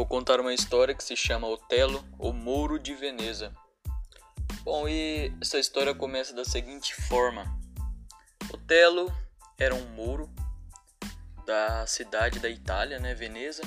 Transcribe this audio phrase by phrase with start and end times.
[0.00, 3.54] vou contar uma história que se chama Otelo, o Mouro de Veneza.
[4.62, 7.44] Bom, e essa história começa da seguinte forma:
[8.50, 9.14] Otelo
[9.58, 10.30] era um mouro
[11.44, 13.60] da cidade da Itália, né, Veneza,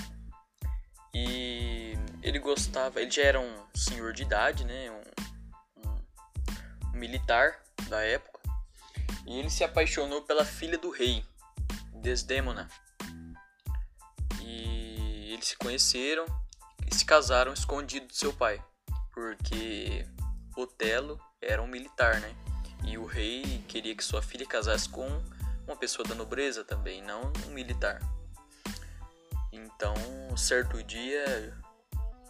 [1.14, 1.94] e
[2.24, 6.02] ele gostava, ele já era um senhor de idade, né, um, um,
[6.88, 8.40] um militar da época,
[9.28, 11.24] e ele se apaixonou pela filha do rei,
[12.02, 12.68] Desdemona
[15.44, 16.26] eles se conheceram
[16.90, 18.64] e se casaram escondido do seu pai,
[19.14, 20.08] porque
[20.56, 22.34] Otelo era um militar, né?
[22.86, 25.08] E o rei queria que sua filha casasse com
[25.68, 28.02] uma pessoa da nobreza também, não um militar.
[29.52, 29.96] Então,
[30.38, 31.54] certo dia,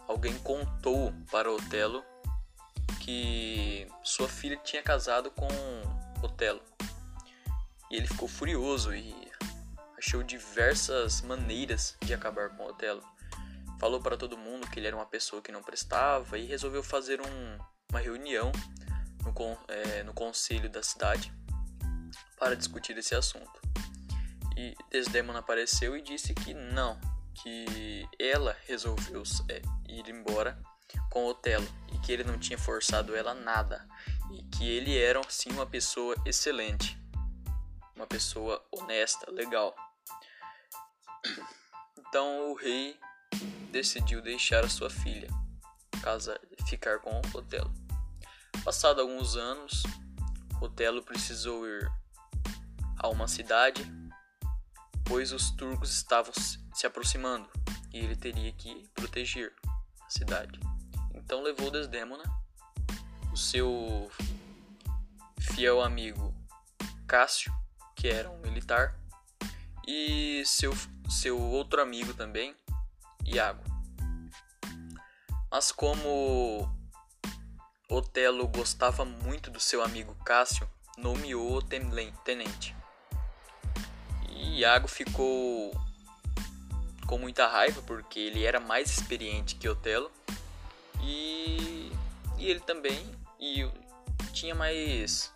[0.08, 2.04] alguém contou para Otelo
[3.00, 5.48] que sua filha tinha casado com
[6.22, 6.62] Otelo.
[7.90, 9.23] E ele ficou furioso e
[10.04, 13.02] achou diversas maneiras de acabar com Otelo.
[13.80, 17.22] Falou para todo mundo que ele era uma pessoa que não prestava e resolveu fazer
[17.22, 17.58] um,
[17.90, 18.52] uma reunião
[19.22, 21.32] no, é, no conselho da cidade
[22.38, 23.60] para discutir esse assunto.
[24.54, 27.00] E Desdemona apareceu e disse que não,
[27.42, 30.60] que ela resolveu é, ir embora
[31.10, 33.88] com Otelo e que ele não tinha forçado ela nada
[34.30, 36.96] e que ele era sim uma pessoa excelente,
[37.96, 39.74] uma pessoa honesta, legal.
[41.98, 42.98] Então o rei
[43.70, 45.28] decidiu deixar a sua filha
[46.66, 47.72] ficar com Otelo.
[48.64, 49.82] Passado alguns anos,
[50.60, 51.90] Otelo precisou ir
[52.98, 53.84] a uma cidade,
[55.04, 57.48] pois os turcos estavam se aproximando
[57.92, 59.52] e ele teria que proteger
[60.00, 60.58] a cidade.
[61.14, 62.24] Então levou Desdemona,
[63.32, 64.10] o seu
[65.40, 66.34] fiel amigo
[67.06, 67.52] Cássio,
[67.94, 68.98] que era um militar,
[69.86, 70.72] e seu,
[71.08, 72.54] seu outro amigo também,
[73.24, 73.62] Iago.
[75.50, 76.68] Mas como
[77.88, 80.68] Otelo gostava muito do seu amigo Cássio,
[80.98, 82.74] nomeou o tenente.
[84.28, 85.72] E Iago ficou
[87.06, 90.10] com muita raiva porque ele era mais experiente que Otelo
[91.02, 91.92] e,
[92.38, 93.68] e ele também e
[94.32, 95.32] tinha mais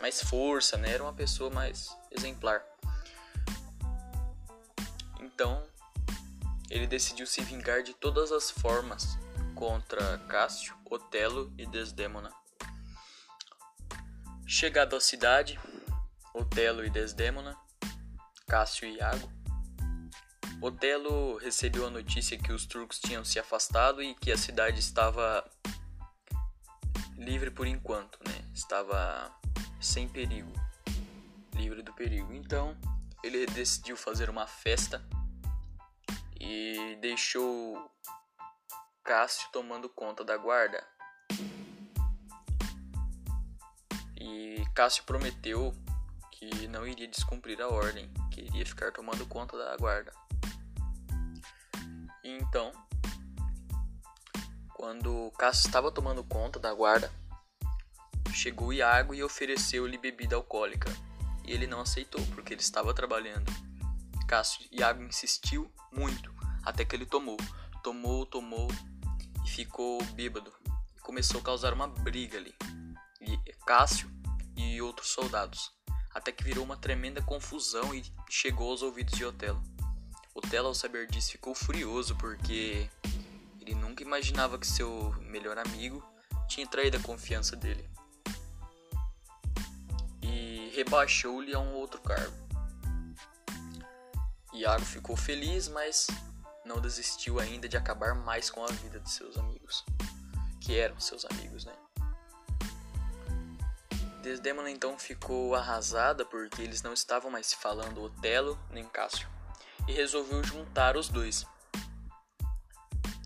[0.00, 0.94] mais força, né?
[0.94, 2.62] Era uma pessoa mais exemplar.
[5.40, 5.66] Então,
[6.68, 9.18] ele decidiu se vingar de todas as formas
[9.54, 12.30] contra Cássio, Otelo e Desdémona.
[14.46, 15.58] Chegado à cidade,
[16.34, 17.56] Otelo e Desdémona,
[18.46, 19.32] Cássio e Iago,
[20.60, 25.42] Otelo recebeu a notícia que os turcos tinham se afastado e que a cidade estava
[27.16, 28.44] livre por enquanto, né?
[28.52, 29.34] Estava
[29.80, 30.52] sem perigo,
[31.54, 32.30] livre do perigo.
[32.34, 32.76] Então,
[33.24, 35.02] ele decidiu fazer uma festa
[36.40, 37.90] e deixou
[39.04, 40.82] Cássio tomando conta da guarda.
[44.16, 45.74] E Cássio prometeu
[46.32, 50.12] que não iria descumprir a ordem, que iria ficar tomando conta da guarda.
[52.24, 52.72] E então,
[54.74, 57.12] quando Cássio estava tomando conta da guarda,
[58.32, 60.90] chegou Iago e ofereceu-lhe bebida alcoólica.
[61.44, 63.69] E ele não aceitou porque ele estava trabalhando.
[64.30, 66.32] Cássio Iago insistiu muito
[66.62, 67.36] até que ele tomou,
[67.82, 68.68] tomou, tomou
[69.44, 70.52] e ficou bêbado.
[70.96, 72.54] E começou a causar uma briga ali.
[73.20, 73.36] E
[73.66, 74.08] Cássio
[74.56, 75.72] e outros soldados.
[76.14, 79.60] Até que virou uma tremenda confusão e chegou aos ouvidos de Otelo.
[80.32, 82.88] Otelo, ao saber disso, ficou furioso porque
[83.60, 86.00] ele nunca imaginava que seu melhor amigo
[86.46, 87.90] tinha traído a confiança dele.
[90.22, 92.49] E rebaixou-lhe a um outro cargo.
[94.52, 96.08] Iago ficou feliz, mas
[96.64, 99.84] não desistiu ainda de acabar mais com a vida de seus amigos,
[100.60, 101.74] que eram seus amigos, né?
[104.22, 109.26] Desdemona então ficou arrasada porque eles não estavam mais se falando Otelo nem Cássio
[109.88, 111.46] e resolveu juntar os dois.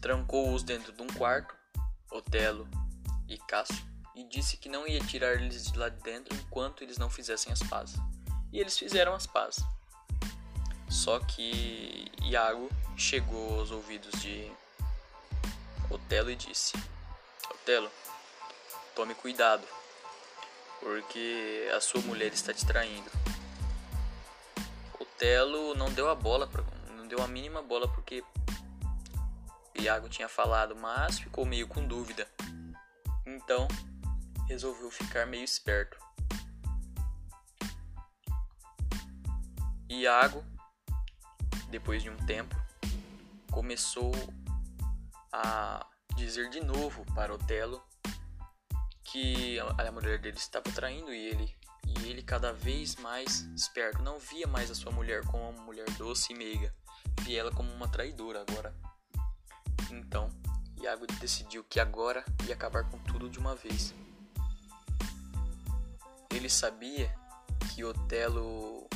[0.01, 1.55] Trancou-os dentro de um quarto,
[2.13, 2.69] Otelo
[3.29, 3.85] e Cássio,
[4.15, 7.53] e disse que não ia tirar eles de lá de dentro enquanto eles não fizessem
[7.53, 7.97] as pazes.
[8.53, 9.65] E eles fizeram as pazes.
[10.95, 14.51] Só que Iago chegou aos ouvidos de
[15.91, 16.73] Otelo e disse:
[17.51, 17.91] Otelo,
[18.95, 19.67] tome cuidado,
[20.79, 23.11] porque a sua mulher está te traindo.
[24.99, 26.63] Otelo não deu a bola, pra,
[26.97, 28.23] não deu a mínima bola porque
[29.75, 32.27] Iago tinha falado, mas ficou meio com dúvida.
[33.27, 33.67] Então
[34.47, 35.99] resolveu ficar meio esperto.
[39.91, 40.54] Iago
[41.75, 42.55] depois de um tempo,
[43.51, 44.13] começou
[45.33, 45.85] a
[46.15, 47.83] dizer de novo para Otelo
[49.03, 54.21] que a mulher dele estava traindo e ele e ele cada vez mais esperto não
[54.21, 56.73] via mais a sua mulher como uma mulher doce e meiga,
[57.23, 58.73] via ela como uma traidora agora.
[59.91, 60.31] Então,
[60.81, 63.93] Iago decidiu que agora ia acabar com tudo de uma vez.
[66.33, 67.13] Ele sabia
[67.75, 68.89] que Otelo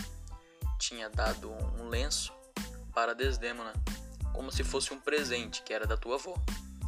[0.79, 2.38] tinha dado um lenço
[2.99, 3.73] para Desdemona,
[4.35, 6.35] como se fosse um presente que era da tua avó,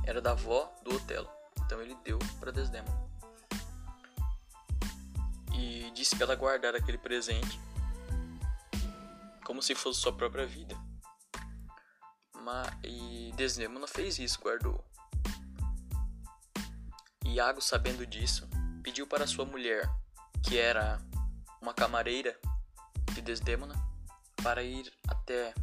[0.05, 1.31] era da avó do Otelo.
[1.65, 3.09] Então ele deu para Desdemona
[5.55, 7.61] e disse para ela guardar aquele presente
[9.45, 10.77] como se fosse sua própria vida.
[12.35, 14.85] Mas, e Desdemona fez isso, guardou.
[17.25, 18.49] Iago, sabendo disso,
[18.83, 19.89] pediu para sua mulher,
[20.43, 21.01] que era
[21.63, 22.37] uma camareira
[23.15, 23.77] de Desdemona,
[24.43, 25.55] para ir até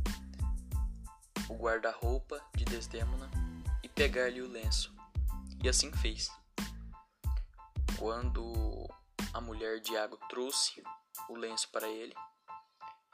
[1.49, 3.29] o guarda-roupa de Desdemona
[3.83, 4.93] e pegar-lhe o lenço.
[5.63, 6.29] E assim fez.
[7.97, 8.87] Quando
[9.33, 10.83] a mulher de Iago trouxe
[11.29, 12.13] o lenço para ele,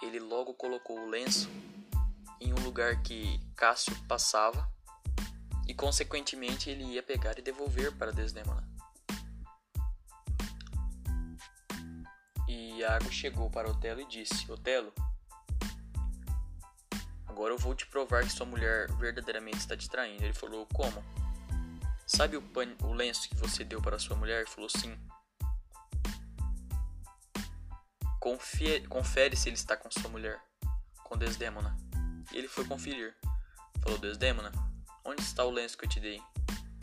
[0.01, 1.49] ele logo colocou o lenço
[2.39, 4.69] em um lugar que Cássio passava
[5.65, 8.67] e consequentemente ele ia pegar e devolver para Desdemona.
[12.47, 14.93] E Iago chegou para Otelo e disse: Otelo,
[17.33, 20.23] agora eu vou te provar que sua mulher verdadeiramente está te traindo.
[20.23, 21.03] Ele falou: Como?
[22.05, 24.41] Sabe o, pan, o lenço que você deu para sua mulher?
[24.41, 24.95] Ele falou: Sim.
[28.19, 30.39] Confere, confere se ele está com sua mulher,
[31.03, 31.75] com Desdemona.
[32.31, 33.15] E ele foi conferir.
[33.81, 34.51] Falou: Desdemona,
[35.03, 36.21] onde está o lenço que eu te dei?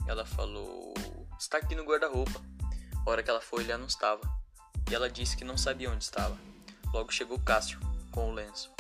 [0.06, 0.92] Ela falou:
[1.38, 2.42] Está aqui no guarda-roupa.
[3.06, 4.20] A hora que ela foi olhar, não estava.
[4.90, 6.36] E ela disse que não sabia onde estava.
[6.92, 7.78] Logo chegou Cássio
[8.10, 8.70] com o lenço.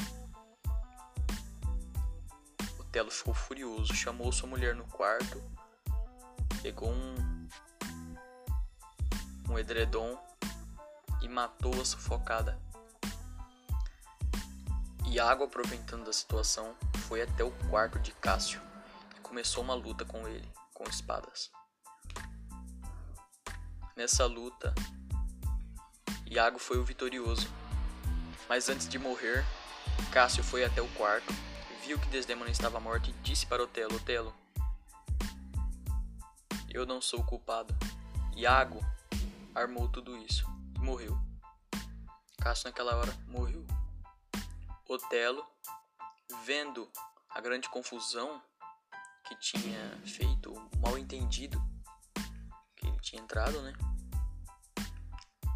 [2.92, 5.40] Telo ficou furioso, chamou sua mulher no quarto,
[6.60, 7.48] pegou um,
[9.48, 10.18] um edredom
[11.22, 12.58] e matou-a sufocada.
[15.06, 16.74] Iago, aproveitando da situação,
[17.08, 18.60] foi até o quarto de Cássio
[19.16, 21.50] e começou uma luta com ele, com espadas.
[23.96, 24.74] Nessa luta,
[26.26, 27.48] Iago foi o vitorioso.
[28.48, 29.44] Mas antes de morrer,
[30.10, 31.32] Cássio foi até o quarto,
[31.84, 34.34] viu que Desdemona estava morta e disse para Otelo: Otelo,
[36.68, 37.74] eu não sou o culpado.
[38.36, 38.80] Iago
[39.54, 40.46] armou tudo isso
[40.76, 41.18] e morreu.
[42.40, 43.66] Cássio naquela hora morreu.
[44.88, 45.44] Otelo,
[46.44, 46.90] vendo
[47.28, 48.42] a grande confusão
[49.26, 51.62] que tinha feito, o mal entendido
[52.76, 53.72] que ele tinha entrado, né?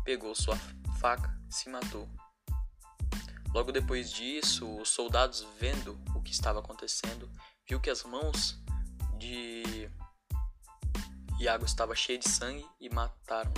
[0.05, 0.57] Pegou sua
[1.01, 2.09] faca se matou.
[3.55, 7.31] Logo depois disso, os soldados, vendo o que estava acontecendo,
[7.67, 8.61] viu que as mãos
[9.17, 9.89] de
[11.41, 13.53] Iago estavam cheias de sangue e mataram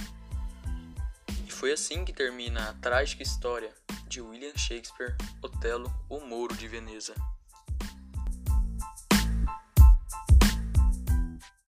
[1.57, 3.73] foi assim que termina a trágica história
[4.07, 7.15] de William Shakespeare, Otelo, o Mouro de Veneza.